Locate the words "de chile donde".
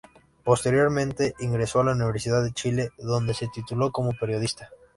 2.43-3.35